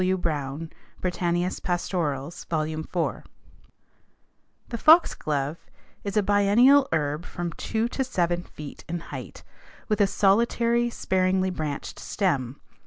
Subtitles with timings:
[0.01, 0.17] W.
[0.17, 2.81] Browne, Britannias Pastorals, II.
[2.91, 3.23] 4.
[4.69, 5.59] The fox glove
[6.03, 9.43] is a biennial herb from two to seven feet in height
[9.87, 12.59] with a solitary, sparingly branched stem.